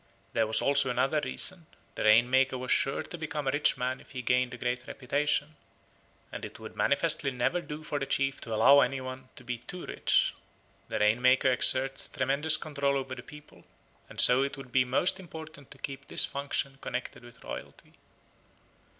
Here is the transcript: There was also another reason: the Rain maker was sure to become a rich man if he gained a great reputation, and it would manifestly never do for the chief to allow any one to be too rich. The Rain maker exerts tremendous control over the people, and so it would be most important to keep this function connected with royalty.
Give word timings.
There 0.33 0.47
was 0.47 0.63
also 0.63 0.89
another 0.89 1.21
reason: 1.23 1.67
the 1.93 2.03
Rain 2.05 2.27
maker 2.27 2.57
was 2.57 2.71
sure 2.71 3.03
to 3.03 3.17
become 3.19 3.47
a 3.47 3.51
rich 3.51 3.77
man 3.77 4.01
if 4.01 4.09
he 4.13 4.23
gained 4.23 4.51
a 4.51 4.57
great 4.57 4.87
reputation, 4.87 5.57
and 6.31 6.43
it 6.43 6.57
would 6.59 6.75
manifestly 6.75 7.29
never 7.29 7.61
do 7.61 7.83
for 7.83 7.99
the 7.99 8.07
chief 8.07 8.41
to 8.41 8.53
allow 8.55 8.79
any 8.79 8.99
one 8.99 9.29
to 9.35 9.43
be 9.43 9.59
too 9.59 9.85
rich. 9.85 10.33
The 10.89 10.97
Rain 10.97 11.21
maker 11.21 11.49
exerts 11.51 12.07
tremendous 12.09 12.57
control 12.57 12.97
over 12.97 13.13
the 13.13 13.21
people, 13.21 13.63
and 14.09 14.19
so 14.19 14.41
it 14.41 14.57
would 14.57 14.71
be 14.71 14.85
most 14.85 15.19
important 15.19 15.69
to 15.69 15.77
keep 15.77 16.07
this 16.07 16.25
function 16.25 16.79
connected 16.81 17.23
with 17.23 17.43
royalty. 17.43 17.93